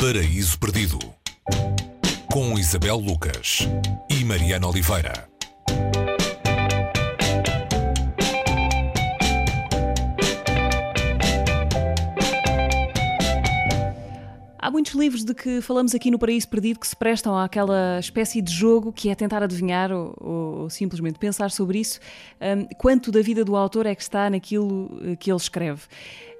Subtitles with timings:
[0.00, 0.98] Paraíso Perdido
[2.32, 3.68] com Isabel Lucas
[4.08, 5.28] e Mariana Oliveira.
[14.58, 18.40] Há muitos livros de que falamos aqui no Paraíso Perdido que se prestam àquela espécie
[18.40, 22.00] de jogo que é tentar adivinhar ou, ou, simplesmente pensar sobre isso,
[22.40, 25.82] um, quanto da vida do autor é que está naquilo eh, que ele escreve.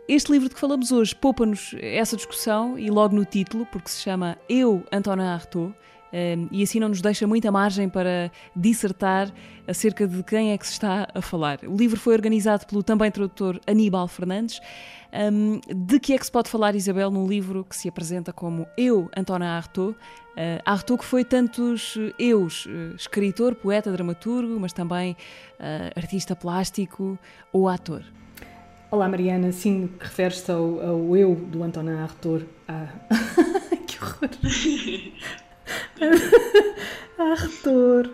[0.08, 4.02] Este livro de que falamos hoje poupa-nos essa discussão e logo no título, porque se
[4.02, 5.74] chama Eu, Antonin Artaud,
[6.12, 9.32] um, e assim não nos deixa muita margem para dissertar
[9.66, 11.60] acerca de quem é que se está a falar.
[11.64, 14.60] O livro foi organizado pelo também tradutor Aníbal Fernandes.
[15.12, 18.66] Um, de que é que se pode falar, Isabel, num livro que se apresenta como
[18.76, 19.92] Eu, António Artaud?
[19.92, 19.96] Uh,
[20.64, 27.18] Artaud que foi tantos eus, uh, escritor, poeta, dramaturgo, mas também uh, artista plástico
[27.52, 28.02] ou ator.
[28.92, 32.44] Olá Mariana, sim, referes-te ao, ao, eu do António Artaud.
[32.66, 32.88] Ah.
[33.86, 34.30] que horror!
[37.16, 38.10] Artaud!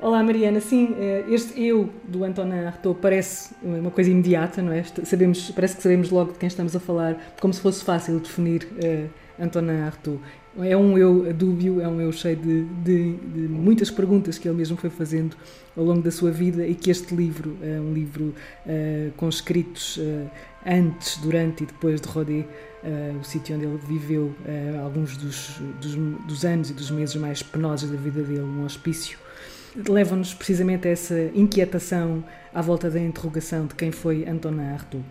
[0.00, 4.82] Olá Mariana, sim, eh, este eu do Antonin Artaud parece uma coisa imediata, não é?
[5.04, 8.64] Sabemos, parece que sabemos logo de quem estamos a falar, como se fosse fácil definir
[8.64, 9.08] uh,
[9.40, 10.20] Antonin Artaud.
[10.58, 14.56] É um eu dúbio, é um eu cheio de, de, de, muitas perguntas que ele
[14.56, 15.36] mesmo foi fazendo
[15.76, 18.34] ao longo da sua vida e que este livro é um livro
[18.66, 20.28] uh, com escritos uh,
[20.66, 22.40] antes, durante e depois de Rodé,
[22.82, 24.34] uh, o sítio onde ele viveu
[24.82, 25.94] alguns dos, dos,
[26.26, 29.18] dos anos e dos meses mais penosos da vida dele, um hospício
[29.88, 35.04] levam-nos precisamente a essa inquietação à volta da interrogação de quem foi Antonin Artaud.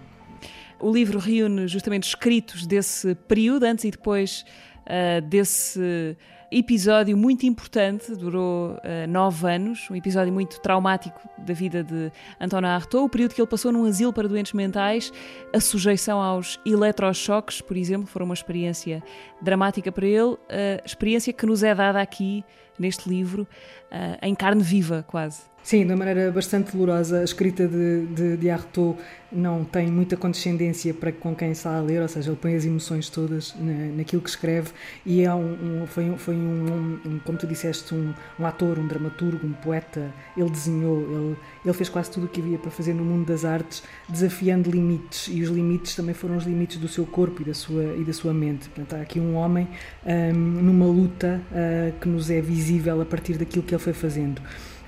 [0.79, 4.45] O livro reúne justamente escritos desse período, antes e depois
[4.85, 6.15] uh, desse
[6.51, 12.69] episódio muito importante, durou uh, nove anos, um episódio muito traumático da vida de António
[12.69, 15.11] Artaud, o período que ele passou num asilo para doentes mentais,
[15.53, 19.03] a sujeição aos eletrochoques, por exemplo, foi uma experiência
[19.41, 20.39] dramática para ele, uh,
[20.85, 22.43] experiência que nos é dada aqui
[22.79, 23.47] neste livro,
[23.91, 25.49] uh, em carne viva, quase.
[25.61, 27.19] Sim, de uma maneira bastante dolorosa.
[27.19, 28.97] A escrita de, de, de Artaud
[29.31, 32.65] não tem muita condescendência para com quem está a ler, ou seja, ele põe as
[32.65, 34.71] emoções todas na, naquilo que escreve
[35.05, 38.87] e é um, um foi, foi um, um, como tu disseste, um, um, ator, um
[38.87, 40.11] dramaturgo, um poeta.
[40.35, 43.45] Ele desenhou, ele, ele fez quase tudo o que havia para fazer no mundo das
[43.45, 47.53] artes, desafiando limites e os limites também foram os limites do seu corpo e da
[47.53, 48.69] sua, e da sua mente.
[48.69, 49.67] Portanto, há aqui um homem
[50.05, 52.68] um, numa luta uh, que nos é visível
[53.01, 54.41] a partir daquilo que ele foi fazendo.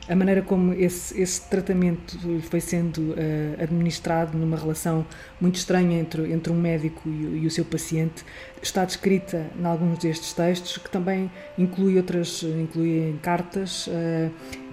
[0.10, 2.18] A maneira como esse, esse tratamento
[2.50, 3.16] foi sendo uh,
[3.62, 5.06] administrado numa relação
[5.40, 8.26] muito estranha entre, entre um médico e, e, o seu paciente
[8.62, 14.32] está descrita em alguns destes textos, que também inclui outras, incluem cartas, uh,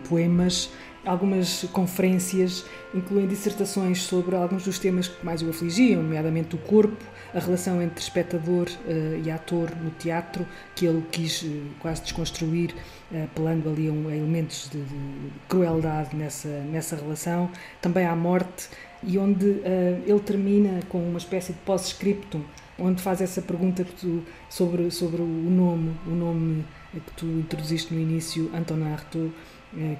[0.08, 0.70] poemas,
[1.04, 2.64] algumas conferências,
[2.94, 7.04] incluem dissertações sobre alguns dos temas que mais o afligiam, nomeadamente o corpo,
[7.34, 12.74] a relação entre espectador uh, e ator no teatro, que ele quis uh, quase desconstruir,
[13.12, 17.50] uh, apelando ali a, um, a elementos de, de, crueldade nessa, nessa relação.
[17.80, 18.68] Também há morte,
[19.02, 19.62] e onde
[20.06, 22.42] ele termina com uma espécie de pós-scriptum,
[22.76, 28.00] onde faz essa pergunta tu, sobre, sobre o nome, o nome que tu introduziste no
[28.00, 29.32] início, Antonin Artaud,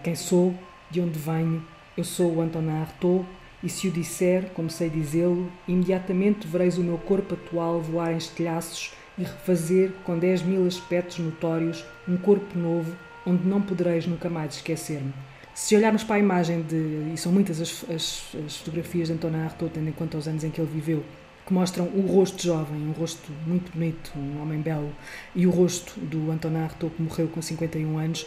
[0.03, 0.53] quem sou,
[0.91, 1.63] de onde venho,
[1.97, 3.27] eu sou o Antonin Artaud,
[3.63, 8.17] e se o disser, como sei dizê-lo, imediatamente vereis o meu corpo atual voar em
[8.17, 12.95] estilhaços e refazer, com dez mil aspectos notórios, um corpo novo,
[13.27, 15.13] onde não podereis nunca mais esquecer-me.
[15.55, 19.41] Se olharmos para a imagem de, e são muitas as, as, as fotografias de Antonin
[19.41, 21.03] Artaud, tendo em conta os anos em que ele viveu,
[21.49, 24.93] que mostram o rosto jovem, um rosto muito bonito, um homem belo,
[25.35, 28.27] e o rosto do Antonin Artaud, que morreu com 51 anos,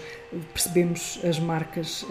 [0.51, 2.07] percebemos as marcas uh,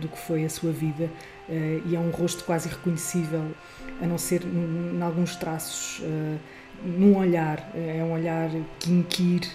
[0.00, 1.04] do que foi a sua vida
[1.48, 3.54] uh, e é um rosto quase irreconhecível,
[4.02, 6.38] a não ser em alguns traços, uh,
[6.82, 9.48] num olhar, é um olhar que inquire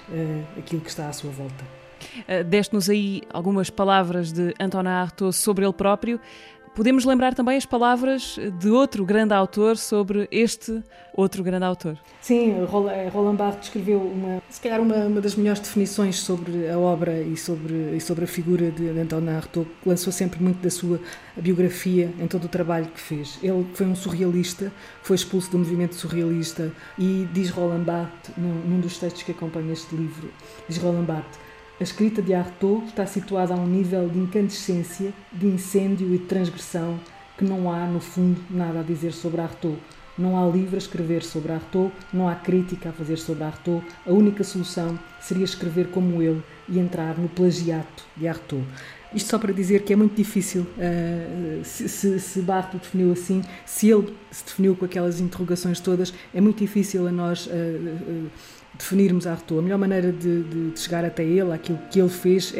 [0.57, 1.63] aquilo que está à sua volta.
[2.47, 6.19] Deste-nos aí algumas palavras de Antonin Artaud sobre ele próprio.
[6.75, 10.81] Podemos lembrar também as palavras de outro grande autor sobre este
[11.13, 11.99] outro grande autor.
[12.19, 17.21] Sim, Roland Barthes escreveu uma, se calhar uma, uma das melhores definições sobre a obra
[17.21, 20.71] e sobre, e sobre a figura de, de Antonin Artaud, que lançou sempre muito da
[20.71, 20.99] sua
[21.37, 23.37] biografia em todo o trabalho que fez.
[23.43, 24.71] Ele foi um surrealista,
[25.03, 29.73] foi expulso do movimento surrealista e diz Roland Barthes, num, num dos textos que acompanha
[29.73, 30.27] este livro,
[30.67, 31.39] diz Roland Barthes,
[31.83, 36.23] a escrita de Artaud está situada a um nível de incandescência, de incêndio e de
[36.23, 36.97] transgressão
[37.37, 39.77] que não há, no fundo, nada a dizer sobre Artaud.
[40.17, 43.83] Não há livro a escrever sobre Artaud, não há crítica a fazer sobre Artaud.
[44.05, 48.65] A única solução seria escrever como ele e entrar no plagiato de Artaud.
[49.13, 53.43] Isto só para dizer que é muito difícil, uh, se, se, se Barthes definiu assim,
[53.63, 58.29] se ele se definiu com aquelas interrogações todas, é muito difícil a nós uh, uh,
[58.75, 59.59] definirmos Artaud.
[59.59, 62.59] A melhor maneira de, de, de, chegar até ele, aquilo que ele fez, é,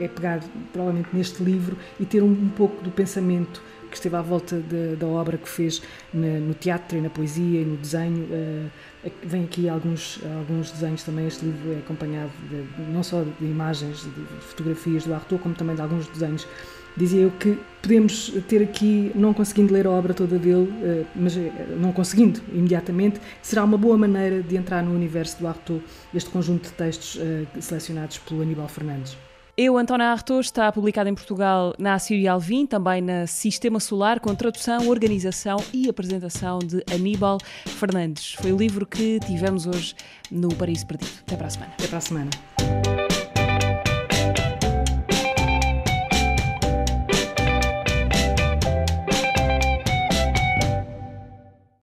[0.00, 0.40] é, é pegar
[0.72, 3.62] provavelmente neste livro e ter um, um pouco do pensamento
[3.92, 7.60] que esteve à volta de, da obra que fez na, no teatro e na poesia
[7.60, 8.24] e no desenho.
[8.24, 11.26] Uh, vem aqui alguns, alguns desenhos também.
[11.26, 15.76] Este livro é acompanhado de, não só de imagens, de fotografias do Arthur, como também
[15.76, 16.48] de alguns desenhos.
[16.96, 21.36] Dizia eu que podemos ter aqui, não conseguindo ler a obra toda dele, uh, mas
[21.36, 21.40] uh,
[21.78, 25.80] não conseguindo imediatamente, será uma boa maneira de entrar no universo do Arthur,
[26.14, 27.20] este conjunto de textos
[27.60, 29.16] selecionados pelo Aníbal Fernandes.
[29.54, 34.34] Eu, António Arthur, está publicado em Portugal na Assírio Alvim, também na Sistema Solar, com
[34.34, 38.32] tradução, organização e apresentação de Aníbal Fernandes.
[38.32, 39.94] Foi o livro que tivemos hoje
[40.30, 41.12] no Paraíso Perdido.
[41.20, 41.72] Até para a semana.
[41.74, 42.30] Até para a semana.